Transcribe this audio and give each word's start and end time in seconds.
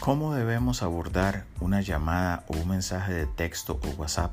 ¿Cómo 0.00 0.34
debemos 0.34 0.82
abordar 0.82 1.44
una 1.60 1.82
llamada 1.82 2.44
o 2.48 2.56
un 2.56 2.68
mensaje 2.68 3.12
de 3.12 3.26
texto 3.26 3.78
o 3.84 4.00
WhatsApp 4.00 4.32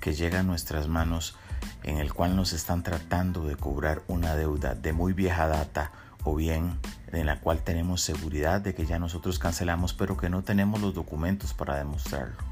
que 0.00 0.14
llega 0.14 0.38
a 0.38 0.42
nuestras 0.44 0.86
manos 0.86 1.34
en 1.82 1.98
el 1.98 2.14
cual 2.14 2.36
nos 2.36 2.52
están 2.52 2.84
tratando 2.84 3.44
de 3.44 3.56
cobrar 3.56 4.02
una 4.06 4.36
deuda 4.36 4.76
de 4.76 4.92
muy 4.92 5.12
vieja 5.12 5.48
data 5.48 5.90
o 6.22 6.36
bien 6.36 6.78
en 7.10 7.26
la 7.26 7.40
cual 7.40 7.64
tenemos 7.64 8.00
seguridad 8.00 8.60
de 8.60 8.76
que 8.76 8.86
ya 8.86 9.00
nosotros 9.00 9.40
cancelamos 9.40 9.92
pero 9.92 10.16
que 10.16 10.30
no 10.30 10.44
tenemos 10.44 10.80
los 10.80 10.94
documentos 10.94 11.52
para 11.52 11.76
demostrarlo? 11.76 12.47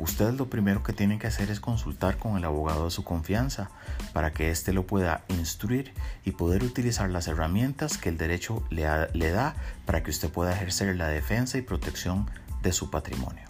Usted 0.00 0.32
lo 0.32 0.48
primero 0.48 0.82
que 0.82 0.94
tiene 0.94 1.18
que 1.18 1.26
hacer 1.26 1.50
es 1.50 1.60
consultar 1.60 2.16
con 2.16 2.38
el 2.38 2.44
abogado 2.46 2.86
de 2.86 2.90
su 2.90 3.04
confianza 3.04 3.68
para 4.14 4.32
que 4.32 4.50
éste 4.50 4.72
lo 4.72 4.86
pueda 4.86 5.24
instruir 5.28 5.92
y 6.24 6.30
poder 6.30 6.64
utilizar 6.64 7.10
las 7.10 7.28
herramientas 7.28 7.98
que 7.98 8.08
el 8.08 8.16
derecho 8.16 8.64
le, 8.70 8.86
le, 9.12 9.30
da 9.30 9.54
para 9.84 10.02
que 10.02 10.10
usted 10.10 10.30
pueda 10.30 10.54
ejercer 10.54 10.96
la 10.96 11.08
defensa 11.08 11.58
y 11.58 11.62
protección 11.62 12.30
de 12.62 12.72
su 12.72 12.90
patrimonio. 12.90 13.44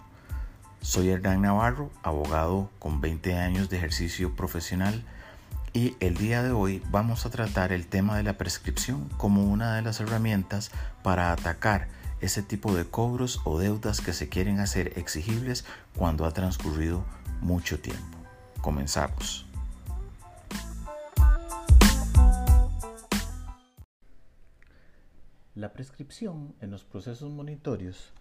Soy 0.81 1.09
Hernán 1.09 1.41
Navarro, 1.41 1.89
abogado 2.03 2.69
con 2.79 2.99
20 2.99 3.33
años 3.37 3.69
de 3.69 3.77
ejercicio 3.77 4.35
profesional 4.35 5.05
y 5.71 5.95
el 6.01 6.17
día 6.17 6.43
de 6.43 6.51
hoy 6.51 6.83
vamos 6.91 7.25
a 7.25 7.29
tratar 7.29 7.71
el 7.71 7.87
tema 7.87 8.17
de 8.17 8.23
la 8.23 8.37
prescripción 8.37 9.07
como 9.15 9.45
una 9.45 9.77
de 9.77 9.83
las 9.83 10.01
herramientas 10.01 10.69
para 11.01 11.31
atacar 11.31 11.87
ese 12.21 12.43
tipo 12.43 12.73
de 12.75 12.85
cobros 12.85 13.41
o 13.45 13.59
deudas 13.59 13.99
que 13.99 14.13
se 14.13 14.29
quieren 14.29 14.59
hacer 14.59 14.97
exigibles 14.97 15.65
cuando 15.95 16.25
ha 16.25 16.31
transcurrido 16.31 17.03
mucho 17.41 17.79
tiempo. 17.79 18.17
Comenzamos. 18.61 19.47
La 25.55 25.73
prescripción 25.73 26.55
en 26.61 26.71
los 26.71 26.85
procesos 26.85 27.29
monitorios 27.29 28.13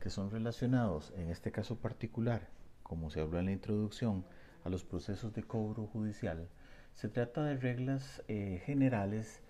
que 0.00 0.10
son 0.10 0.30
relacionados, 0.30 1.12
en 1.16 1.30
este 1.30 1.52
caso 1.52 1.76
particular, 1.76 2.48
como 2.82 3.10
se 3.10 3.20
habló 3.20 3.40
en 3.40 3.46
la 3.46 3.52
introducción, 3.52 4.24
a 4.64 4.68
los 4.68 4.84
procesos 4.84 5.32
de 5.34 5.42
cobro 5.42 5.86
judicial, 5.86 6.48
se 6.94 7.08
trata 7.08 7.44
de 7.44 7.56
reglas 7.56 8.22
eh, 8.26 8.62
generales 8.64 9.40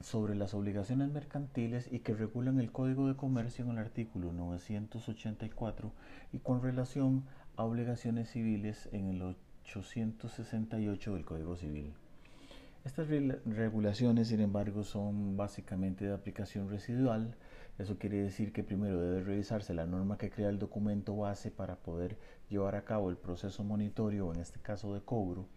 sobre 0.00 0.34
las 0.34 0.54
obligaciones 0.54 1.10
mercantiles 1.10 1.88
y 1.90 2.00
que 2.00 2.14
regulan 2.14 2.60
el 2.60 2.72
Código 2.72 3.08
de 3.08 3.16
Comercio 3.16 3.64
en 3.64 3.72
el 3.72 3.78
artículo 3.78 4.32
984 4.32 5.92
y 6.32 6.38
con 6.38 6.62
relación 6.62 7.24
a 7.56 7.64
obligaciones 7.64 8.30
civiles 8.30 8.88
en 8.92 9.08
el 9.08 9.22
868 9.22 11.14
del 11.14 11.24
Código 11.24 11.56
Civil. 11.56 11.94
Estas 12.84 13.08
regulaciones, 13.08 14.28
sin 14.28 14.40
embargo, 14.40 14.84
son 14.84 15.38
básicamente 15.38 16.04
de 16.04 16.12
aplicación 16.12 16.68
residual. 16.68 17.34
Eso 17.78 17.98
quiere 17.98 18.18
decir 18.18 18.52
que 18.52 18.62
primero 18.62 19.00
debe 19.00 19.22
revisarse 19.22 19.72
la 19.72 19.86
norma 19.86 20.18
que 20.18 20.28
crea 20.28 20.50
el 20.50 20.58
documento 20.58 21.16
base 21.16 21.50
para 21.50 21.76
poder 21.76 22.18
llevar 22.50 22.76
a 22.76 22.84
cabo 22.84 23.08
el 23.08 23.16
proceso 23.16 23.64
monitorio, 23.64 24.30
en 24.34 24.40
este 24.40 24.60
caso 24.60 24.92
de 24.92 25.00
cobro, 25.00 25.48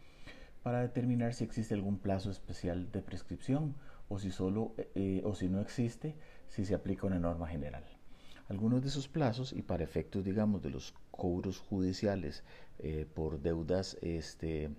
para 0.64 0.80
determinar 0.80 1.34
si 1.34 1.44
existe 1.44 1.74
algún 1.74 2.00
plazo 2.00 2.32
especial 2.32 2.94
de 2.94 3.02
prescripción 3.02 3.76
o 4.10 4.20
si 4.20 4.32
solo 4.32 4.74
eh, 4.96 5.22
o 5.24 5.34
si 5.36 5.48
no 5.48 5.62
existe, 5.62 6.16
si 6.48 6.66
se 6.66 6.76
aplica 6.76 7.08
una 7.08 7.20
norma 7.20 7.48
general. 7.48 7.84
Algunos 8.50 8.82
de 8.82 8.88
esos 8.88 9.08
plazos 9.08 9.52
y 9.52 9.62
para 9.62 9.84
efectos, 9.84 10.24
digamos, 10.24 10.62
de 10.62 10.70
los 10.70 10.94
cobros 11.12 11.60
judiciales 11.60 12.44
eh, 12.80 13.06
por 13.14 13.42
deudas 13.42 13.98
este, 14.02 14.70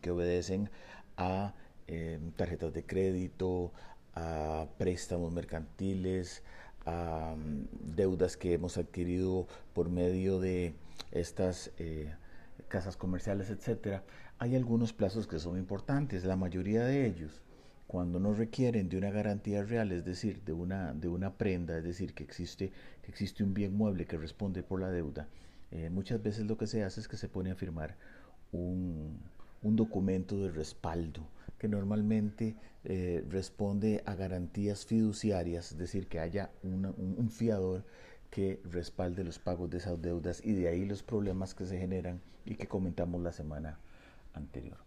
que 0.00 0.10
obedecen 0.10 0.70
a 1.16 1.54
em, 1.88 2.30
tarjetas 2.32 2.72
de 2.72 2.84
crédito, 2.84 3.72
a 4.14 4.66
préstamos 4.78 5.32
mercantiles, 5.32 6.42
a 6.86 7.34
mm, 7.36 7.94
deudas 7.96 8.36
que 8.36 8.52
hemos 8.52 8.78
adquirido 8.78 9.48
por 9.72 9.88
medio 9.88 10.38
de 10.38 10.74
estas 11.10 11.72
eh, 11.78 12.14
casas 12.68 12.96
comerciales, 12.96 13.50
etcétera, 13.50 14.04
hay 14.38 14.56
algunos 14.56 14.92
plazos 14.92 15.26
que 15.26 15.38
son 15.38 15.58
importantes. 15.58 16.24
La 16.24 16.36
mayoría 16.36 16.84
de 16.84 17.06
ellos 17.06 17.42
cuando 17.92 18.18
no 18.18 18.32
requieren 18.32 18.88
de 18.88 18.96
una 18.96 19.10
garantía 19.10 19.62
real, 19.64 19.92
es 19.92 20.02
decir, 20.02 20.42
de 20.44 20.54
una, 20.54 20.94
de 20.94 21.08
una 21.08 21.34
prenda, 21.34 21.76
es 21.76 21.84
decir, 21.84 22.14
que 22.14 22.24
existe, 22.24 22.72
que 23.02 23.10
existe 23.10 23.44
un 23.44 23.52
bien 23.52 23.76
mueble 23.76 24.06
que 24.06 24.16
responde 24.16 24.62
por 24.62 24.80
la 24.80 24.90
deuda, 24.90 25.28
eh, 25.70 25.90
muchas 25.90 26.22
veces 26.22 26.46
lo 26.46 26.56
que 26.56 26.66
se 26.66 26.84
hace 26.84 27.00
es 27.00 27.06
que 27.06 27.18
se 27.18 27.28
pone 27.28 27.50
a 27.50 27.54
firmar 27.54 27.98
un, 28.50 29.20
un 29.62 29.76
documento 29.76 30.38
de 30.38 30.50
respaldo 30.50 31.28
que 31.58 31.68
normalmente 31.68 32.56
eh, 32.84 33.26
responde 33.28 34.02
a 34.06 34.14
garantías 34.14 34.86
fiduciarias, 34.86 35.72
es 35.72 35.76
decir, 35.76 36.08
que 36.08 36.18
haya 36.18 36.50
un, 36.62 36.86
un 36.96 37.30
fiador 37.30 37.84
que 38.30 38.58
respalde 38.64 39.22
los 39.22 39.38
pagos 39.38 39.68
de 39.68 39.76
esas 39.76 40.00
deudas 40.00 40.40
y 40.42 40.54
de 40.54 40.68
ahí 40.68 40.86
los 40.86 41.02
problemas 41.02 41.54
que 41.54 41.66
se 41.66 41.78
generan 41.78 42.22
y 42.46 42.54
que 42.54 42.68
comentamos 42.68 43.20
la 43.20 43.32
semana 43.32 43.78
anterior. 44.32 44.78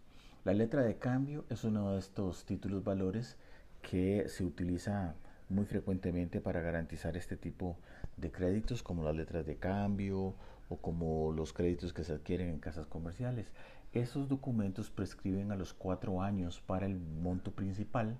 La 0.46 0.54
letra 0.54 0.82
de 0.82 0.94
cambio 0.94 1.44
es 1.50 1.64
uno 1.64 1.90
de 1.90 1.98
estos 1.98 2.44
títulos 2.44 2.84
valores 2.84 3.36
que 3.82 4.28
se 4.28 4.44
utiliza 4.44 5.16
muy 5.48 5.64
frecuentemente 5.64 6.40
para 6.40 6.60
garantizar 6.60 7.16
este 7.16 7.36
tipo 7.36 7.76
de 8.16 8.30
créditos 8.30 8.84
como 8.84 9.02
las 9.02 9.16
letras 9.16 9.44
de 9.44 9.56
cambio 9.56 10.36
o 10.68 10.76
como 10.76 11.32
los 11.32 11.52
créditos 11.52 11.92
que 11.92 12.04
se 12.04 12.12
adquieren 12.12 12.48
en 12.48 12.60
casas 12.60 12.86
comerciales. 12.86 13.50
Esos 13.92 14.28
documentos 14.28 14.88
prescriben 14.88 15.50
a 15.50 15.56
los 15.56 15.74
cuatro 15.74 16.22
años 16.22 16.60
para 16.60 16.86
el 16.86 16.96
monto 16.96 17.50
principal, 17.50 18.16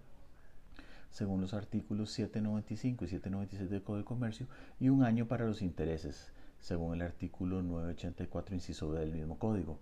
según 1.12 1.41
los 1.41 1.54
artículos 1.54 2.10
795 2.10 3.04
y 3.04 3.09
796 3.09 3.70
del 3.70 3.84
Código 3.84 3.98
de 3.98 4.04
Comercio, 4.04 4.48
y 4.81 4.88
un 4.88 5.04
año 5.04 5.28
para 5.28 5.47
los 5.47 5.62
intereses, 5.62 6.32
según 6.59 6.97
el 6.97 7.03
artículo 7.03 7.62
984, 7.62 8.56
inciso 8.56 8.91
B 8.91 8.98
del 8.98 9.12
mismo 9.12 9.38
código. 9.38 9.78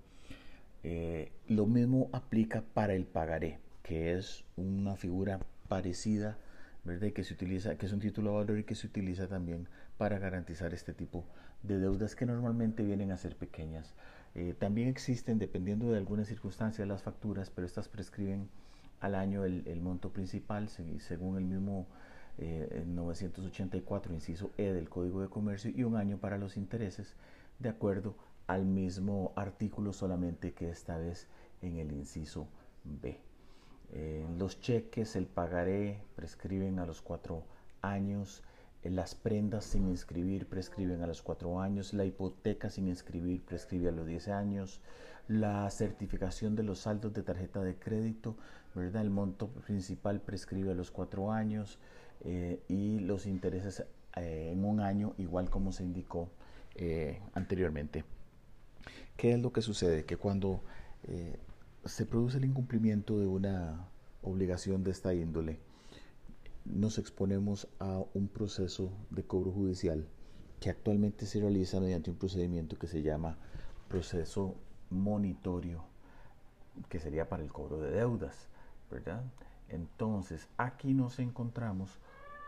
Eh, 0.85 1.33
lo 1.49 1.67
mismo 1.67 2.11
aplica 2.13 2.63
para 2.75 2.95
el 2.95 3.07
pagaré, 3.07 3.59
que 3.83 4.13
es 4.13 4.45
una 4.57 4.97
figura 4.97 5.41
parecida. 5.69 6.39
Que 7.15 7.25
se 7.25 7.33
utiliza, 7.33 7.77
que 7.77 7.87
es 7.87 7.93
un 7.93 8.01
título 8.01 8.33
de 8.33 8.37
valor 8.37 8.59
y 8.59 8.65
que 8.65 8.75
se 8.75 8.87
utiliza 8.87 9.27
también 9.27 9.69
para 9.97 10.19
garantizar 10.19 10.75
este 10.75 10.93
tipo 10.93 11.25
de 11.63 11.79
deudas 11.79 12.15
que 12.15 12.27
normalmente 12.27 12.83
vienen 12.83 13.11
a 13.11 13.17
ser 13.17 13.37
pequeñas. 13.37 13.95
Eh, 14.35 14.55
también 14.59 14.89
existen, 14.89 15.39
dependiendo 15.39 15.91
de 15.91 15.97
algunas 15.97 16.29
circunstancias, 16.29 16.87
las 16.87 17.03
facturas, 17.03 17.49
pero 17.49 17.67
estas 17.67 17.89
prescriben 17.89 18.51
al 19.01 19.15
año 19.15 19.47
el, 19.47 19.81
monto 19.81 20.13
principal, 20.13 20.69
según 20.69 21.39
el 21.39 21.45
mismo 21.45 21.87
984, 22.87 24.13
eh, 24.13 24.15
inciso 24.17 24.51
E 24.59 24.73
del 24.75 24.91
Código 24.91 25.23
de 25.23 25.29
Comercio, 25.29 25.71
y 25.75 25.85
un 25.85 25.97
año 25.97 26.19
para 26.19 26.37
los 26.37 26.59
intereses, 26.59 27.15
de 27.61 27.71
acuerdo 27.71 28.15
al 28.47 28.65
mismo 28.65 29.33
artículo, 29.37 29.93
solamente 29.93 30.53
que 30.53 30.71
esta 30.71 30.99
vez 30.99 31.29
en 31.63 31.79
el 31.79 31.93
inciso 31.93 32.49
B. 32.85 33.19
los 34.39 34.61
cheques, 34.61 35.17
el 35.17 35.27
pagaré, 35.27 36.03
prescriben 36.17 36.79
a 36.79 36.87
los 36.87 37.01
cuatro 37.01 37.45
años. 37.83 38.43
las 38.83 39.15
prendas 39.15 39.65
sin 39.65 39.89
inscribir 39.89 40.47
prescriben 40.47 41.03
a 41.03 41.07
los 41.07 41.23
cuatro 41.23 41.61
años. 41.61 41.95
La 41.95 42.05
hipoteca 42.05 42.69
sin 42.69 42.89
inscribir 42.89 43.43
prescribe 43.45 43.89
a 43.89 43.93
los 43.93 44.07
10 44.07 44.29
años. 44.29 44.81
La 45.29 45.71
certificación 45.71 46.55
de 46.55 46.65
los 46.65 46.81
saldos 46.81 47.15
de 47.15 47.23
tarjeta 47.23 47.63
de 47.63 47.77
crédito, 47.77 48.37
¿verdad? 48.75 49.03
El 49.03 49.11
monto 49.11 49.49
principal 49.49 50.21
prescribe 50.21 50.73
a 50.73 50.75
los 50.75 50.91
cuatro 50.91 51.33
años. 51.33 51.79
Eh, 52.25 52.63
y 52.69 53.01
los 53.01 53.27
intereses 53.27 53.85
eh, 54.17 54.51
en 54.53 54.65
un 54.65 54.81
año, 54.81 55.15
igual 55.19 55.51
como 55.51 55.73
se 55.73 55.85
indicó 55.85 56.31
eh, 56.75 57.21
anteriormente. 57.35 58.05
¿Qué 59.25 59.33
es 59.33 59.41
lo 59.41 59.55
que 59.55 59.63
sucede? 59.63 60.05
Que 60.05 60.19
cuando 60.19 60.61
eh, 61.05 61.39
se 61.87 62.05
produce 62.05 62.37
el 62.37 62.45
incumplimiento 62.45 63.19
de 63.19 63.27
una 63.27 63.89
obligación 64.21 64.85
de 64.85 64.91
esta 64.91 65.15
índole, 65.15 65.61
nos 66.67 66.99
exponemos 66.99 67.67
a 67.79 68.03
un 68.13 68.29
proceso 68.29 68.93
de 69.09 69.25
cobro 69.25 69.51
judicial 69.51 70.07
que 70.61 70.69
actualmente 70.69 71.25
se 71.25 71.41
realiza 71.41 71.81
mediante 71.81 72.11
un 72.11 72.19
procedimiento 72.19 72.79
que 72.79 72.87
se 72.87 73.01
llama 73.01 73.39
proceso 73.89 74.57
monitorio, 74.91 75.83
que 76.91 77.01
sería 77.01 77.27
para 77.27 77.43
el 77.43 77.51
cobro 77.51 77.81
de 77.81 77.93
deudas, 77.93 78.51
¿verdad? 78.91 79.23
Entonces, 79.71 80.49
aquí 80.59 80.93
nos 80.93 81.19
encontramos 81.19 81.99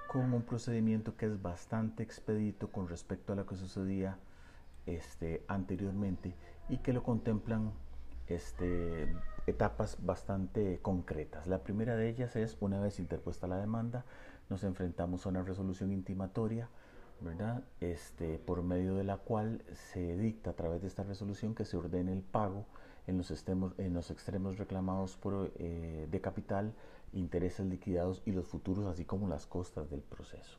con 0.09 0.35
un 0.35 0.43
procedimiento 0.43 1.17
que 1.17 1.25
es 1.25 1.41
bastante 1.41 2.03
expedito 2.03 2.71
con 2.71 2.87
respecto 2.87 3.33
a 3.33 3.37
lo 3.37 3.47
que 3.47 3.57
sucedía 3.57 4.19
este, 4.85 5.43
anteriormente 5.49 6.35
y 6.69 6.79
que 6.79 6.93
lo 6.93 7.03
contemplan 7.03 7.73
este, 8.29 9.15
etapas 9.47 9.99
bastante 10.05 10.79
concretas. 10.83 11.47
La 11.47 11.63
primera 11.63 11.97
de 11.97 12.09
ellas 12.09 12.37
es, 12.37 12.57
una 12.61 12.81
vez 12.81 12.99
interpuesta 12.99 13.47
la 13.47 13.59
demanda, 13.59 14.05
nos 14.49 14.65
enfrentamos 14.65 15.27
a 15.27 15.29
una 15.29 15.43
resolución 15.43 15.93
intimatoria, 15.93 16.69
¿verdad? 17.21 17.63
Este, 17.81 18.39
por 18.39 18.63
medio 18.63 18.95
de 18.95 19.05
la 19.05 19.17
cual 19.17 19.63
se 19.73 20.17
dicta 20.17 20.51
a 20.51 20.53
través 20.55 20.83
de 20.83 20.89
esta 20.89 21.03
resolución 21.03 21.55
que 21.55 21.65
se 21.65 21.77
ordene 21.77 22.13
el 22.13 22.23
pago 22.23 22.67
en 23.07 23.17
los, 23.17 23.31
extremos, 23.31 23.73
en 23.79 23.95
los 23.95 24.11
extremos 24.11 24.59
reclamados 24.59 25.17
por, 25.17 25.53
eh, 25.57 26.09
de 26.11 26.21
capital, 26.21 26.75
intereses 27.13 27.67
liquidados 27.67 28.23
y 28.27 28.33
los 28.33 28.47
futuros, 28.47 28.87
así 28.87 29.05
como 29.05 29.29
las 29.29 29.47
costas 29.47 29.89
del 29.91 30.01
proceso. 30.01 30.59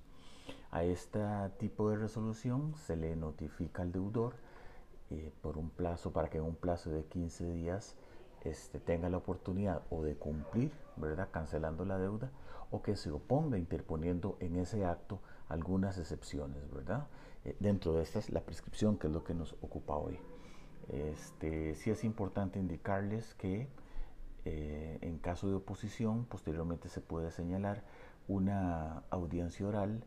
A 0.72 0.84
este 0.84 1.20
tipo 1.60 1.90
de 1.90 1.98
resolución 1.98 2.74
se 2.76 2.96
le 2.96 3.16
notifica 3.16 3.82
al 3.82 3.92
deudor 3.92 4.36
eh, 5.10 5.32
por 5.42 5.58
un 5.58 5.70
plazo, 5.70 6.12
para 6.12 6.30
que 6.30 6.38
en 6.38 6.44
un 6.44 6.56
plazo 6.56 6.90
de 6.90 7.06
15 7.06 7.52
días 7.52 7.96
este, 8.44 8.80
tenga 8.80 9.10
la 9.10 9.18
oportunidad 9.18 9.82
o 9.90 10.04
de 10.04 10.16
cumplir, 10.16 10.72
¿verdad? 10.96 11.30
Cancelando 11.32 11.86
la 11.86 11.98
deuda 11.98 12.32
o 12.72 12.82
que 12.82 12.96
se 12.96 13.12
oponga 13.12 13.58
interponiendo 13.58 14.38
en 14.40 14.58
ese 14.58 14.86
acto 14.86 15.20
algunas 15.48 15.98
excepciones, 15.98 16.70
¿verdad? 16.72 17.08
Eh, 17.46 17.56
dentro 17.60 17.94
de 17.94 18.04
estas, 18.04 18.30
la 18.30 18.42
prescripción, 18.42 18.98
que 18.98 19.08
es 19.08 19.14
lo 19.14 19.24
que 19.24 19.34
nos 19.34 19.54
ocupa 19.62 19.96
hoy. 19.96 20.20
Este, 20.90 21.76
sí 21.76 21.90
es 21.90 22.04
importante 22.04 22.60
indicarles 22.60 23.34
que 23.36 23.68
eh, 24.46 24.98
en 25.02 25.18
caso 25.18 25.50
de 25.50 25.56
oposición, 25.56 26.26
posteriormente 26.26 26.88
se 26.88 27.02
puede 27.02 27.32
señalar 27.32 27.84
una 28.30 29.04
audiencia 29.10 29.68
oral 29.68 30.04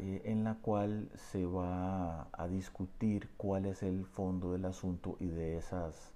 eh, 0.00 0.22
en 0.24 0.44
la 0.44 0.54
cual 0.54 1.08
se 1.14 1.44
va 1.44 2.28
a 2.32 2.48
discutir 2.48 3.28
cuál 3.36 3.66
es 3.66 3.82
el 3.82 4.04
fondo 4.04 4.52
del 4.52 4.64
asunto 4.64 5.16
y 5.18 5.26
de 5.26 5.56
esas 5.56 6.12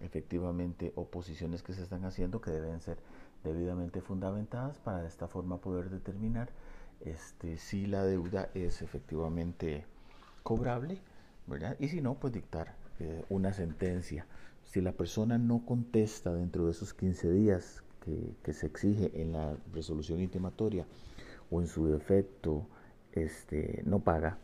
efectivamente 0.00 0.92
oposiciones 0.94 1.62
que 1.62 1.72
se 1.72 1.82
están 1.82 2.04
haciendo 2.04 2.40
que 2.40 2.50
deben 2.52 2.80
ser 2.80 2.98
debidamente 3.42 4.00
fundamentadas 4.00 4.78
para 4.78 5.02
de 5.02 5.08
esta 5.08 5.26
forma 5.26 5.58
poder 5.58 5.90
determinar 5.90 6.50
este, 7.00 7.58
si 7.58 7.86
la 7.86 8.04
deuda 8.04 8.50
es 8.54 8.82
efectivamente 8.82 9.84
cobrable, 10.42 11.00
¿verdad? 11.46 11.76
Y 11.80 11.88
si 11.88 12.00
no, 12.00 12.14
pues 12.14 12.32
dictar 12.32 12.76
eh, 13.00 13.24
una 13.30 13.52
sentencia. 13.52 14.26
Si 14.62 14.80
la 14.80 14.92
persona 14.92 15.38
no 15.38 15.66
contesta 15.66 16.32
dentro 16.32 16.66
de 16.66 16.70
esos 16.70 16.94
15 16.94 17.32
días 17.32 17.82
que, 18.00 18.34
que 18.42 18.52
se 18.52 18.66
exige 18.66 19.10
en 19.20 19.32
la 19.32 19.56
resolución 19.72 20.20
intimatoria 20.20 20.86
o 21.50 21.60
en 21.60 21.66
su 21.66 21.86
defecto 21.86 22.66
este, 23.14 23.82
no 23.86 24.00
paga, 24.00 24.38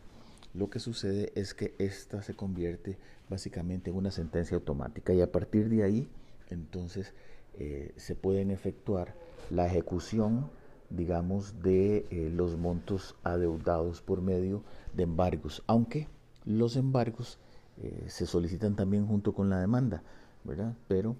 lo 0.53 0.69
que 0.69 0.79
sucede 0.79 1.31
es 1.35 1.53
que 1.53 1.75
esta 1.77 2.21
se 2.21 2.33
convierte 2.33 2.97
básicamente 3.29 3.89
en 3.89 3.95
una 3.95 4.11
sentencia 4.11 4.55
automática 4.55 5.13
y 5.13 5.21
a 5.21 5.31
partir 5.31 5.69
de 5.69 5.83
ahí 5.83 6.09
entonces 6.49 7.13
eh, 7.57 7.93
se 7.95 8.15
pueden 8.15 8.51
efectuar 8.51 9.15
la 9.49 9.65
ejecución 9.67 10.49
digamos 10.89 11.61
de 11.61 12.05
eh, 12.09 12.29
los 12.33 12.57
montos 12.57 13.15
adeudados 13.23 14.01
por 14.01 14.21
medio 14.21 14.63
de 14.93 15.03
embargos 15.03 15.63
aunque 15.67 16.09
los 16.43 16.75
embargos 16.75 17.39
eh, 17.81 18.03
se 18.07 18.25
solicitan 18.25 18.75
también 18.75 19.07
junto 19.07 19.33
con 19.33 19.49
la 19.49 19.59
demanda 19.61 20.03
verdad 20.43 20.75
pero 20.89 21.15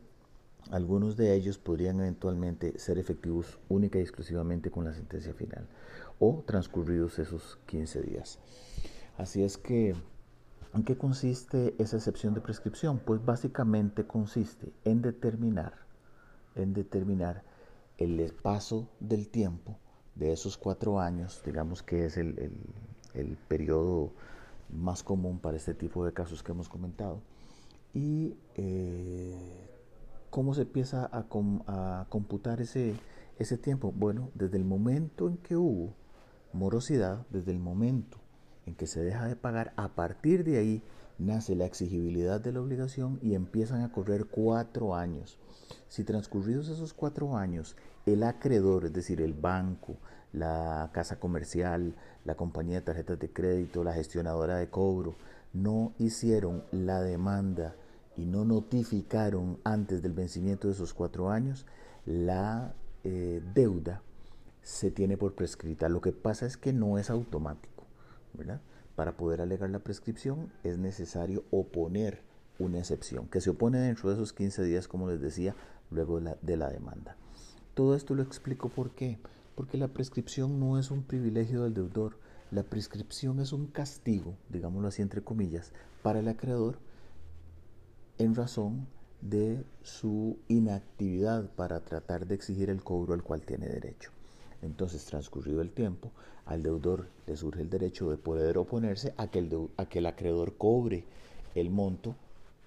algunos 0.69 1.15
de 1.15 1.33
ellos 1.33 1.57
podrían 1.57 2.01
eventualmente 2.01 2.77
ser 2.77 2.97
efectivos 2.97 3.57
única 3.69 3.97
y 3.97 4.01
exclusivamente 4.01 4.69
con 4.69 4.83
la 4.83 4.93
sentencia 4.93 5.33
final 5.33 5.65
o 6.21 6.43
transcurridos 6.45 7.19
esos 7.19 7.59
15 7.65 8.01
días. 8.03 8.39
Así 9.17 9.43
es 9.43 9.57
que, 9.57 9.95
¿en 10.73 10.83
qué 10.83 10.95
consiste 10.97 11.75
esa 11.79 11.97
excepción 11.97 12.33
de 12.33 12.41
prescripción? 12.41 12.99
Pues 12.99 13.25
básicamente 13.25 14.05
consiste 14.05 14.71
en 14.85 15.01
determinar, 15.01 15.73
en 16.55 16.73
determinar 16.73 17.43
el 17.97 18.31
paso 18.41 18.87
del 18.99 19.27
tiempo 19.27 19.77
de 20.15 20.31
esos 20.31 20.57
cuatro 20.57 20.99
años, 20.99 21.41
digamos 21.43 21.81
que 21.81 22.05
es 22.05 22.17
el, 22.17 22.53
el, 23.13 23.37
periodo 23.47 24.11
más 24.69 25.03
común 25.03 25.39
para 25.39 25.57
este 25.57 25.73
tipo 25.73 26.05
de 26.05 26.13
casos 26.13 26.43
que 26.43 26.51
hemos 26.51 26.69
comentado, 26.69 27.21
y 27.93 28.35
eh, 28.55 29.71
¿Cómo 30.31 30.53
se 30.53 30.61
empieza 30.61 31.09
a, 31.11 32.05
computar 32.07 32.61
ese, 32.61 32.95
ese 33.37 33.57
tiempo? 33.57 33.91
Bueno, 33.91 34.29
desde 34.33 34.55
el 34.55 34.63
momento 34.63 35.27
en 35.27 35.35
que 35.35 35.57
hubo 35.57 35.93
morosidad, 36.53 37.25
desde 37.29 37.51
el 37.51 37.59
momento 37.59 38.17
en 38.65 38.75
que 38.75 38.87
se 38.87 39.01
deja 39.01 39.27
de 39.27 39.35
pagar, 39.35 39.73
a 39.75 39.89
partir 39.89 40.43
de 40.43 40.57
ahí 40.57 40.83
nace 41.17 41.55
la 41.55 41.65
exigibilidad 41.65 42.41
de 42.41 42.51
la 42.51 42.61
obligación 42.61 43.19
y 43.21 43.35
empiezan 43.35 43.81
a 43.81 43.91
correr 43.91 44.25
cuatro 44.25 44.95
años. 44.95 45.37
Si 45.87 46.03
transcurridos 46.03 46.69
esos 46.69 46.93
cuatro 46.93 47.37
años, 47.37 47.75
el 48.05 48.23
acreedor, 48.23 48.85
es 48.85 48.93
decir, 48.93 49.21
el 49.21 49.33
banco, 49.33 49.97
la 50.33 50.89
casa 50.93 51.19
comercial, 51.19 51.95
la 52.25 52.35
compañía 52.35 52.75
de 52.75 52.85
tarjetas 52.85 53.19
de 53.19 53.31
crédito, 53.31 53.83
la 53.83 53.93
gestionadora 53.93 54.57
de 54.57 54.69
cobro, 54.69 55.15
no 55.53 55.93
hicieron 55.99 56.63
la 56.71 57.01
demanda 57.01 57.75
y 58.17 58.25
no 58.25 58.45
notificaron 58.45 59.59
antes 59.63 60.01
del 60.01 60.13
vencimiento 60.13 60.67
de 60.67 60.73
esos 60.73 60.93
cuatro 60.93 61.29
años, 61.29 61.65
la 62.05 62.73
eh, 63.03 63.41
deuda 63.53 64.01
se 64.61 64.91
tiene 64.91 65.17
por 65.17 65.33
prescrita. 65.33 65.89
Lo 65.89 66.01
que 66.01 66.11
pasa 66.11 66.45
es 66.45 66.57
que 66.57 66.73
no 66.73 66.97
es 66.97 67.09
automático, 67.09 67.85
¿verdad? 68.33 68.61
Para 68.95 69.17
poder 69.17 69.41
alegar 69.41 69.69
la 69.69 69.79
prescripción 69.79 70.51
es 70.63 70.77
necesario 70.77 71.43
oponer 71.51 72.21
una 72.59 72.79
excepción, 72.79 73.27
que 73.27 73.41
se 73.41 73.49
opone 73.49 73.79
dentro 73.79 74.09
de 74.09 74.15
esos 74.15 74.33
15 74.33 74.63
días, 74.63 74.87
como 74.87 75.09
les 75.09 75.19
decía, 75.19 75.55
luego 75.89 76.17
de 76.17 76.23
la, 76.23 76.37
de 76.41 76.57
la 76.57 76.69
demanda. 76.69 77.15
Todo 77.73 77.95
esto 77.95 78.13
lo 78.13 78.21
explico 78.21 78.69
por 78.69 78.91
qué. 78.91 79.17
Porque 79.55 79.77
la 79.77 79.89
prescripción 79.89 80.59
no 80.59 80.79
es 80.79 80.91
un 80.91 81.03
privilegio 81.03 81.63
del 81.63 81.73
deudor, 81.73 82.17
la 82.51 82.63
prescripción 82.63 83.39
es 83.39 83.53
un 83.53 83.67
castigo, 83.67 84.35
digámoslo 84.49 84.87
así 84.87 85.01
entre 85.01 85.21
comillas, 85.21 85.71
para 86.01 86.19
el 86.19 86.27
acreedor 86.27 86.79
en 88.17 88.35
razón 88.35 88.87
de 89.21 89.63
su 89.83 90.39
inactividad 90.47 91.49
para 91.51 91.81
tratar 91.81 92.27
de 92.27 92.35
exigir 92.35 92.69
el 92.69 92.83
cobro 92.83 93.13
al 93.13 93.23
cual 93.23 93.41
tiene 93.41 93.67
derecho. 93.67 94.11
Entonces, 94.61 95.05
transcurrido 95.05 95.61
el 95.61 95.71
tiempo, 95.71 96.11
al 96.45 96.63
deudor 96.63 97.07
le 97.27 97.35
surge 97.35 97.61
el 97.61 97.69
derecho 97.69 98.09
de 98.09 98.17
poder 98.17 98.57
oponerse 98.57 99.13
a 99.17 99.27
que 99.27 99.39
el, 99.39 100.05
acreedor 100.05 100.55
cobre 100.57 101.05
el 101.55 101.69
monto 101.69 102.15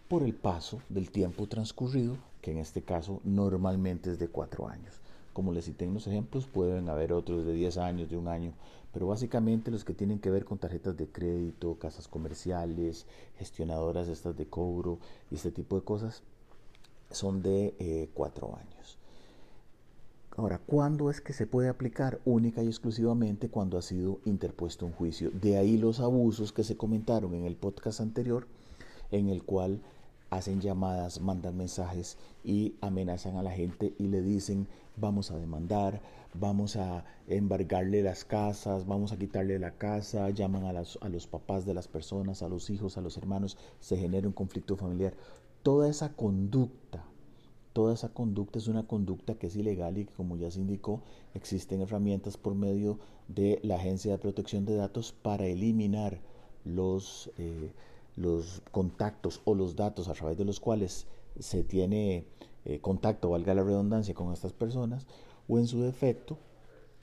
por 0.09 0.23
el 0.23 0.35
paso 0.35 0.81
del 0.89 1.11
tiempo 1.11 1.47
transcurrido, 1.47 2.17
que 2.43 2.51
en 2.51 2.59
este 2.59 2.83
caso 2.83 3.21
normalmente 3.25 4.11
es 4.11 4.19
de 4.19 4.29
cuatro 4.29 4.69
años. 4.69 5.01
Como 5.33 5.53
les 5.53 5.65
cité 5.65 5.85
en 5.85 5.95
los 5.95 6.07
ejemplos, 6.07 6.47
pueden 6.47 6.89
haber 6.89 7.13
otros 7.13 7.45
de 7.45 7.53
10 7.53 7.79
años, 7.79 8.09
de 8.09 8.17
un 8.17 8.29
año, 8.29 8.53
pero 8.93 9.09
básicamente 9.09 9.73
los 9.73 9.85
que 9.85 9.95
tienen 9.95 10.21
que 10.21 10.31
ver 10.31 10.45
con 10.45 10.59
tarjetas 10.59 10.97
de 10.97 11.09
crédito, 11.09 11.77
casas 11.79 12.07
comerciales, 12.07 13.07
gestionadoras 13.39 14.07
estas 14.09 14.37
de 14.37 14.47
cobro 14.47 14.99
y 15.31 15.35
este 15.35 15.51
tipo 15.51 15.75
de 15.77 15.83
cosas, 15.83 16.23
son 17.11 17.43
de 17.43 17.75
eh, 17.79 18.09
cuatro 18.15 18.57
años. 18.57 18.99
Ahora, 20.37 20.59
¿cuándo 20.59 21.11
es 21.11 21.21
que 21.21 21.33
se 21.33 21.47
puede 21.47 21.69
aplicar? 21.69 22.21
Única 22.25 22.61
y 22.63 22.67
exclusivamente 22.67 23.49
cuando 23.49 23.79
ha 23.79 23.83
sido 23.83 24.19
interpuesto 24.25 24.85
un 24.85 24.93
juicio. 24.93 25.31
De 25.31 25.57
ahí 25.57 25.77
los 25.77 26.01
abusos 26.01 26.53
que 26.53 26.65
se 26.65 26.77
comentaron 26.77 27.35
en 27.35 27.45
el 27.45 27.55
podcast 27.55 28.01
anterior, 28.01 28.49
en 29.13 29.29
el 29.29 29.45
cual 29.45 29.81
hacen 30.31 30.61
llamadas, 30.61 31.21
mandan 31.21 31.57
mensajes 31.57 32.19
y 32.43 32.75
amenazan 32.81 33.37
a 33.37 33.45
la 33.45 33.53
gente 33.53 33.95
y 33.97 34.09
le 34.09 34.23
dicen 34.23 34.67
vamos 34.97 35.31
a 35.31 35.39
demandar, 35.39 36.01
vamos 36.35 36.75
a 36.77 37.05
embargarle 37.29 38.03
las 38.03 38.25
casas, 38.25 38.87
vamos 38.87 39.13
a 39.13 39.17
quitarle 39.17 39.61
la 39.61 39.73
casa, 39.73 40.31
llaman 40.31 40.65
a, 40.65 40.71
a 41.01 41.09
los 41.09 41.27
papás 41.29 41.65
de 41.65 41.75
las 41.75 41.87
personas, 41.87 42.43
a 42.43 42.49
los 42.49 42.71
hijos, 42.71 42.97
a 42.97 43.01
los 43.01 43.17
hermanos, 43.17 43.57
se 43.79 43.97
genera 43.97 44.27
un 44.27 44.33
conflicto 44.33 44.77
familiar. 44.77 45.15
Toda 45.63 45.89
esa 45.89 46.13
conducta, 46.13 47.05
toda 47.75 47.93
esa 47.93 48.09
conducta 48.09 48.59
es 48.59 48.69
una 48.69 48.87
conducta 48.87 49.35
que 49.35 49.49
es 49.49 49.57
ilegal 49.57 49.99
y 49.99 50.07
que 50.07 50.15
como 50.15 50.39
ya 50.39 50.51
se 50.51 50.61
indicó, 50.61 51.03
existen 51.35 51.83
herramientas 51.83 52.39
por 52.39 52.55
medio 52.55 52.99
de 53.29 53.61
la 53.63 53.77
Agencia 53.77 54.13
de 54.13 54.19
Protección 54.19 54.65
de 54.65 54.77
Datos 54.77 55.13
para 55.13 55.47
eliminar 55.47 56.21
los... 56.65 57.31
Eh, 57.37 57.73
los 58.17 58.63
contactos 58.71 59.41
o 59.45 59.55
los 59.55 59.77
datos 59.77 60.09
a 60.09 60.13
través 60.13 60.39
de 60.39 60.45
los 60.45 60.61
cuales 60.61 61.07
se 61.39 61.65
tiene 61.65 62.27
eh, 62.65 62.79
contacto, 62.81 63.31
valga 63.31 63.55
la 63.55 63.65
redundancia, 63.65 64.15
con 64.15 64.33
estas 64.33 64.53
personas, 64.53 65.07
o 65.49 65.59
en 65.59 65.67
su 65.67 65.83
defecto, 65.83 66.39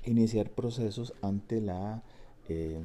iniciar 0.05 0.49
procesos 0.49 1.13
ante 1.21 1.61
la 1.61 2.03
eh, 2.47 2.83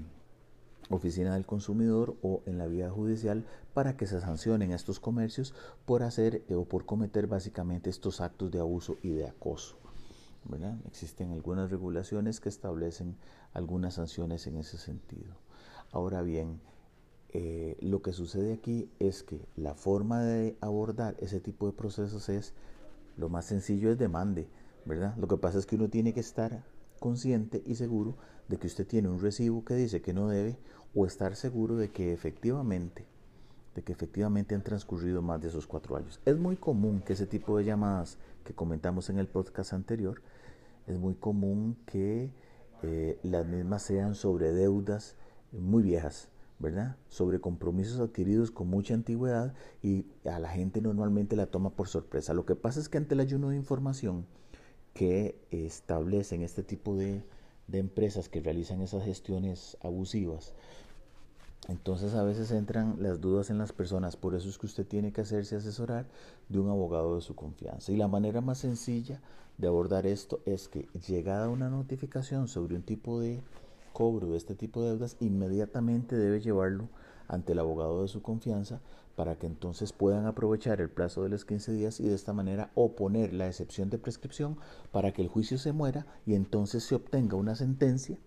oficina 0.90 1.34
del 1.34 1.46
consumidor 1.46 2.16
o 2.22 2.42
en 2.46 2.58
la 2.58 2.66
vía 2.66 2.90
judicial 2.90 3.44
para 3.74 3.96
que 3.96 4.06
se 4.06 4.20
sancionen 4.20 4.72
estos 4.72 5.00
comercios 5.00 5.54
por 5.84 6.02
hacer 6.02 6.42
eh, 6.48 6.54
o 6.54 6.64
por 6.64 6.86
cometer 6.86 7.26
básicamente 7.26 7.90
estos 7.90 8.20
actos 8.20 8.50
de 8.50 8.60
abuso 8.60 8.96
y 9.02 9.10
de 9.10 9.26
acoso. 9.26 9.76
Existen 10.86 11.32
algunas 11.32 11.70
regulaciones 11.70 12.38
que 12.38 12.48
establecen 12.48 13.16
algunas 13.52 13.94
sanciones 13.94 14.46
en 14.46 14.56
ese 14.56 14.78
sentido. 14.78 15.34
Ahora 15.90 16.22
bien, 16.22 16.60
eh, 17.30 17.76
lo 17.80 18.00
que 18.00 18.12
sucede 18.12 18.52
aquí 18.52 18.88
es 19.00 19.22
que 19.22 19.48
la 19.56 19.74
forma 19.74 20.22
de 20.22 20.56
abordar 20.60 21.16
ese 21.18 21.40
tipo 21.40 21.66
de 21.66 21.72
procesos 21.72 22.28
es, 22.28 22.54
lo 23.16 23.28
más 23.28 23.46
sencillo 23.46 23.90
es 23.90 23.98
demande, 23.98 24.48
¿verdad? 24.84 25.16
Lo 25.16 25.26
que 25.26 25.36
pasa 25.36 25.58
es 25.58 25.66
que 25.66 25.74
uno 25.74 25.88
tiene 25.88 26.14
que 26.14 26.20
estar 26.20 26.64
consciente 26.96 27.62
y 27.66 27.74
seguro 27.74 28.16
de 28.48 28.58
que 28.58 28.66
usted 28.66 28.86
tiene 28.86 29.08
un 29.08 29.20
recibo 29.20 29.64
que 29.64 29.74
dice 29.74 30.02
que 30.02 30.12
no 30.12 30.28
debe 30.28 30.58
o 30.94 31.06
estar 31.06 31.36
seguro 31.36 31.76
de 31.76 31.90
que 31.90 32.12
efectivamente 32.12 33.06
de 33.76 33.82
que 33.82 33.92
efectivamente 33.92 34.54
han 34.54 34.62
transcurrido 34.62 35.20
más 35.20 35.40
de 35.42 35.48
esos 35.48 35.66
cuatro 35.66 35.96
años. 35.96 36.18
Es 36.24 36.38
muy 36.38 36.56
común 36.56 37.02
que 37.04 37.12
ese 37.12 37.26
tipo 37.26 37.58
de 37.58 37.64
llamadas 37.64 38.16
que 38.42 38.54
comentamos 38.54 39.10
en 39.10 39.18
el 39.18 39.26
podcast 39.26 39.74
anterior, 39.74 40.22
es 40.86 40.98
muy 40.98 41.14
común 41.14 41.76
que 41.84 42.30
eh, 42.82 43.18
las 43.22 43.46
mismas 43.46 43.82
sean 43.82 44.14
sobre 44.14 44.52
deudas 44.52 45.16
muy 45.52 45.82
viejas, 45.82 46.28
¿verdad? 46.58 46.96
Sobre 47.08 47.38
compromisos 47.38 48.00
adquiridos 48.00 48.50
con 48.50 48.68
mucha 48.68 48.94
antigüedad 48.94 49.52
y 49.82 50.06
a 50.24 50.38
la 50.38 50.48
gente 50.48 50.80
normalmente 50.80 51.36
la 51.36 51.46
toma 51.46 51.70
por 51.70 51.88
sorpresa. 51.88 52.32
Lo 52.32 52.46
que 52.46 52.54
pasa 52.54 52.80
es 52.80 52.88
que 52.88 52.96
ante 52.96 53.14
el 53.14 53.20
ayuno 53.20 53.50
de 53.50 53.56
información 53.56 54.26
que 54.96 55.36
establecen 55.50 56.42
este 56.42 56.62
tipo 56.62 56.96
de, 56.96 57.22
de 57.68 57.78
empresas 57.78 58.30
que 58.30 58.40
realizan 58.40 58.80
esas 58.80 59.04
gestiones 59.04 59.76
abusivas, 59.82 60.54
entonces 61.68 62.14
a 62.14 62.22
veces 62.22 62.50
entran 62.50 62.96
las 63.00 63.20
dudas 63.20 63.50
en 63.50 63.58
las 63.58 63.72
personas, 63.72 64.16
por 64.16 64.34
eso 64.34 64.48
es 64.48 64.56
que 64.56 64.66
usted 64.66 64.86
tiene 64.86 65.12
que 65.12 65.20
hacerse 65.20 65.56
asesorar 65.56 66.06
de 66.48 66.60
un 66.60 66.70
abogado 66.70 67.16
de 67.16 67.20
su 67.20 67.34
confianza. 67.34 67.92
Y 67.92 67.96
la 67.96 68.08
manera 68.08 68.40
más 68.40 68.58
sencilla 68.58 69.20
de 69.58 69.66
abordar 69.66 70.06
esto 70.06 70.40
es 70.46 70.68
que 70.68 70.88
llegada 71.06 71.50
una 71.50 71.68
notificación 71.68 72.48
sobre 72.48 72.74
un 72.74 72.82
tipo 72.82 73.20
de 73.20 73.42
cobro 73.92 74.28
de 74.28 74.38
este 74.38 74.54
tipo 74.54 74.82
de 74.82 74.90
deudas, 74.90 75.16
inmediatamente 75.20 76.16
debe 76.16 76.40
llevarlo 76.40 76.88
ante 77.28 77.52
el 77.52 77.58
abogado 77.58 78.02
de 78.02 78.08
su 78.08 78.22
confianza 78.22 78.80
para 79.16 79.36
que 79.36 79.46
entonces 79.46 79.92
puedan 79.92 80.26
aprovechar 80.26 80.80
el 80.80 80.90
plazo 80.90 81.22
de 81.22 81.30
los 81.30 81.44
15 81.44 81.72
días 81.72 82.00
y 82.00 82.08
de 82.08 82.14
esta 82.14 82.32
manera 82.32 82.70
oponer 82.74 83.32
la 83.32 83.46
excepción 83.46 83.88
de 83.88 83.98
prescripción 83.98 84.58
para 84.92 85.12
que 85.12 85.22
el 85.22 85.28
juicio 85.28 85.58
se 85.58 85.72
muera 85.72 86.06
y 86.26 86.34
entonces 86.34 86.84
se 86.84 86.94
obtenga 86.94 87.36
una 87.36 87.54
sentencia 87.54 88.18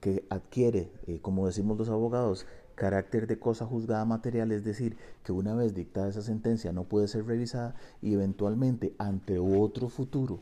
que 0.00 0.24
adquiere, 0.30 0.90
eh, 1.06 1.18
como 1.20 1.46
decimos 1.46 1.76
los 1.76 1.90
abogados, 1.90 2.46
carácter 2.74 3.26
de 3.26 3.38
cosa 3.38 3.66
juzgada 3.66 4.06
material, 4.06 4.52
es 4.52 4.64
decir, 4.64 4.96
que 5.22 5.32
una 5.32 5.54
vez 5.54 5.74
dictada 5.74 6.08
esa 6.08 6.22
sentencia 6.22 6.72
no 6.72 6.84
puede 6.84 7.08
ser 7.08 7.26
revisada 7.26 7.74
y 8.00 8.14
eventualmente 8.14 8.94
ante 8.98 9.38
otro 9.38 9.90
futuro 9.90 10.40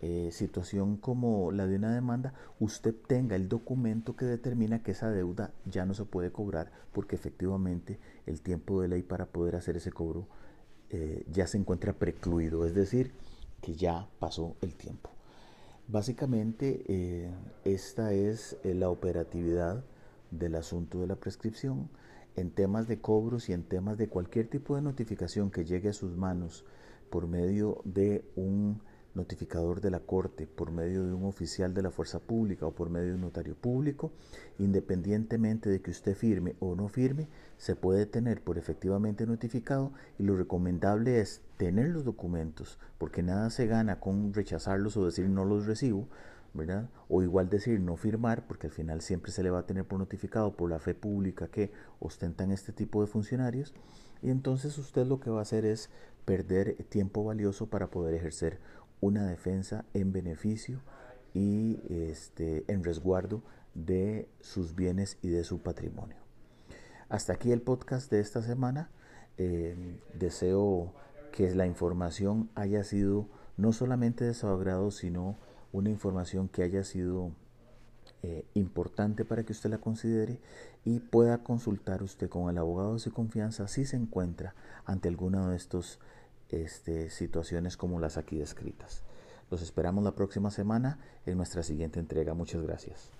eh, 0.00 0.30
situación 0.32 0.96
como 0.96 1.52
la 1.52 1.66
de 1.66 1.76
una 1.76 1.94
demanda, 1.94 2.34
usted 2.60 2.94
tenga 3.06 3.36
el 3.36 3.48
documento 3.48 4.16
que 4.16 4.24
determina 4.24 4.82
que 4.82 4.92
esa 4.92 5.10
deuda 5.10 5.52
ya 5.64 5.86
no 5.86 5.94
se 5.94 6.04
puede 6.04 6.32
cobrar 6.32 6.70
porque 6.92 7.16
efectivamente 7.16 7.98
el 8.26 8.40
tiempo 8.40 8.80
de 8.80 8.88
ley 8.88 9.02
para 9.02 9.26
poder 9.26 9.56
hacer 9.56 9.76
ese 9.76 9.92
cobro 9.92 10.26
eh, 10.90 11.24
ya 11.32 11.46
se 11.46 11.58
encuentra 11.58 11.92
precluido, 11.92 12.64
es 12.64 12.74
decir, 12.74 13.10
que 13.60 13.74
ya 13.74 14.08
pasó 14.20 14.56
el 14.60 14.74
tiempo. 14.74 15.10
Básicamente, 15.88 16.84
eh, 16.88 17.30
esta 17.64 18.12
es 18.12 18.56
eh, 18.64 18.74
la 18.74 18.88
operatividad 18.90 19.84
del 20.30 20.56
asunto 20.56 21.00
de 21.00 21.06
la 21.06 21.16
prescripción 21.16 21.88
en 22.34 22.50
temas 22.50 22.88
de 22.88 23.00
cobros 23.00 23.48
y 23.48 23.52
en 23.52 23.62
temas 23.62 23.96
de 23.96 24.08
cualquier 24.08 24.48
tipo 24.48 24.76
de 24.76 24.82
notificación 24.82 25.50
que 25.50 25.64
llegue 25.64 25.88
a 25.88 25.92
sus 25.92 26.16
manos 26.16 26.64
por 27.08 27.26
medio 27.28 27.80
de 27.84 28.24
un 28.34 28.80
notificador 29.16 29.80
de 29.80 29.90
la 29.90 30.00
Corte, 30.00 30.46
por 30.46 30.70
medio 30.70 31.04
de 31.04 31.12
un 31.12 31.24
oficial 31.24 31.74
de 31.74 31.82
la 31.82 31.90
fuerza 31.90 32.20
pública 32.20 32.66
o 32.66 32.72
por 32.72 32.90
medio 32.90 33.08
de 33.08 33.14
un 33.14 33.22
notario 33.22 33.56
público, 33.56 34.12
independientemente 34.58 35.68
de 35.68 35.80
que 35.80 35.90
usted 35.90 36.14
firme 36.14 36.54
o 36.60 36.76
no 36.76 36.88
firme, 36.88 37.28
se 37.56 37.74
puede 37.74 38.06
tener 38.06 38.42
por 38.42 38.58
efectivamente 38.58 39.26
notificado 39.26 39.92
y 40.18 40.22
lo 40.22 40.36
recomendable 40.36 41.20
es 41.20 41.42
tener 41.56 41.88
los 41.88 42.04
documentos, 42.04 42.78
porque 42.98 43.22
nada 43.22 43.50
se 43.50 43.66
gana 43.66 43.98
con 43.98 44.32
rechazarlos 44.34 44.96
o 44.96 45.06
decir 45.06 45.28
no 45.28 45.44
los 45.44 45.66
recibo, 45.66 46.06
¿verdad? 46.54 46.88
O 47.08 47.22
igual 47.22 47.48
decir 47.48 47.80
no 47.80 47.96
firmar, 47.96 48.46
porque 48.46 48.66
al 48.68 48.72
final 48.72 49.00
siempre 49.00 49.32
se 49.32 49.42
le 49.42 49.50
va 49.50 49.60
a 49.60 49.66
tener 49.66 49.84
por 49.84 49.98
notificado 49.98 50.56
por 50.56 50.70
la 50.70 50.78
fe 50.78 50.94
pública 50.94 51.48
que 51.48 51.72
ostentan 52.00 52.50
este 52.50 52.72
tipo 52.72 53.00
de 53.00 53.06
funcionarios. 53.06 53.74
Y 54.22 54.30
entonces 54.30 54.78
usted 54.78 55.06
lo 55.06 55.20
que 55.20 55.30
va 55.30 55.40
a 55.40 55.42
hacer 55.42 55.64
es 55.64 55.90
perder 56.24 56.74
tiempo 56.88 57.24
valioso 57.24 57.66
para 57.66 57.88
poder 57.88 58.14
ejercer 58.14 58.58
una 59.00 59.26
defensa 59.26 59.84
en 59.94 60.12
beneficio 60.12 60.80
y 61.34 61.80
este, 61.88 62.64
en 62.68 62.82
resguardo 62.82 63.42
de 63.74 64.28
sus 64.40 64.74
bienes 64.74 65.18
y 65.22 65.28
de 65.28 65.44
su 65.44 65.60
patrimonio. 65.60 66.16
Hasta 67.08 67.34
aquí 67.34 67.52
el 67.52 67.60
podcast 67.60 68.10
de 68.10 68.20
esta 68.20 68.42
semana. 68.42 68.90
Eh, 69.38 70.00
deseo 70.14 70.94
que 71.30 71.54
la 71.54 71.66
información 71.66 72.48
haya 72.54 72.82
sido 72.84 73.28
no 73.58 73.72
solamente 73.72 74.24
de 74.24 74.32
su 74.32 74.46
agrado, 74.46 74.90
sino 74.90 75.36
una 75.72 75.90
información 75.90 76.48
que 76.48 76.62
haya 76.62 76.84
sido 76.84 77.32
eh, 78.22 78.46
importante 78.54 79.24
para 79.24 79.44
que 79.44 79.52
usted 79.52 79.70
la 79.70 79.78
considere 79.78 80.40
y 80.84 81.00
pueda 81.00 81.44
consultar 81.44 82.02
usted 82.02 82.28
con 82.28 82.48
el 82.48 82.58
abogado 82.58 82.94
de 82.94 83.00
su 83.00 83.12
confianza 83.12 83.68
si 83.68 83.84
se 83.84 83.96
encuentra 83.96 84.54
ante 84.84 85.08
alguna 85.08 85.48
de 85.50 85.56
estas 85.56 85.98
este, 86.50 87.10
situaciones 87.10 87.76
como 87.76 88.00
las 88.00 88.16
aquí 88.16 88.38
descritas. 88.38 89.02
Los 89.50 89.62
esperamos 89.62 90.02
la 90.04 90.14
próxima 90.14 90.50
semana 90.50 90.98
en 91.24 91.36
nuestra 91.36 91.62
siguiente 91.62 92.00
entrega. 92.00 92.34
Muchas 92.34 92.62
gracias. 92.62 93.10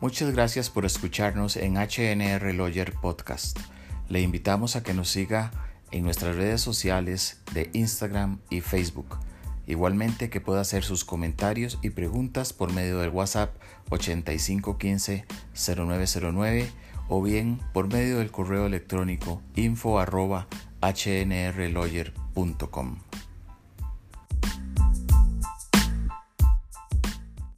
Muchas 0.00 0.32
gracias 0.32 0.68
por 0.68 0.84
escucharnos 0.84 1.56
en 1.56 1.74
HNR 1.76 2.52
Lawyer 2.54 2.92
Podcast. 3.00 3.56
Le 4.08 4.20
invitamos 4.20 4.74
a 4.74 4.82
que 4.82 4.94
nos 4.94 5.08
siga 5.08 5.52
en 5.92 6.02
nuestras 6.02 6.34
redes 6.34 6.60
sociales 6.60 7.40
de 7.54 7.70
Instagram 7.72 8.40
y 8.50 8.62
Facebook. 8.62 9.06
Igualmente 9.72 10.28
que 10.28 10.42
pueda 10.42 10.60
hacer 10.60 10.84
sus 10.84 11.06
comentarios 11.06 11.78
y 11.80 11.88
preguntas 11.88 12.52
por 12.52 12.74
medio 12.74 12.98
del 12.98 13.08
WhatsApp 13.08 13.56
8515-0909 13.88 16.66
o 17.08 17.22
bien 17.22 17.58
por 17.72 17.90
medio 17.90 18.18
del 18.18 18.30
correo 18.30 18.66
electrónico 18.66 19.40
info. 19.56 19.98